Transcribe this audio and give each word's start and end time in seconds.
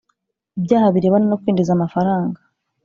Ibyaha 0.57 0.87
birebana 0.95 1.25
no 1.29 1.39
kwinjiza 1.41 1.71
amafaranga 1.73 2.39